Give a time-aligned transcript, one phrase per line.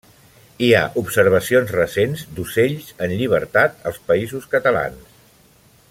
[0.67, 5.09] Hi ha observacions recents d'ocells en llibertat als Països Catalans.